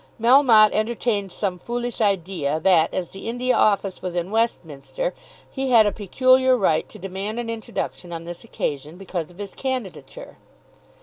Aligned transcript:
Melmotte 0.19 0.71
entertained 0.73 1.31
some 1.31 1.59
foolish 1.59 2.01
idea 2.01 2.59
that 2.59 2.91
as 2.91 3.09
the 3.09 3.29
India 3.29 3.55
Office 3.55 4.01
was 4.01 4.15
in 4.15 4.31
Westminster, 4.31 5.13
he 5.47 5.69
had 5.69 5.85
a 5.85 5.91
peculiar 5.91 6.57
right 6.57 6.89
to 6.89 6.97
demand 6.97 7.39
an 7.39 7.51
introduction 7.51 8.11
on 8.11 8.23
this 8.25 8.43
occasion 8.43 8.97
because 8.97 9.29
of 9.29 9.37
his 9.37 9.53
candidature. 9.53 10.37